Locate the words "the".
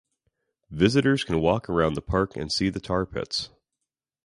1.93-2.01, 2.71-2.79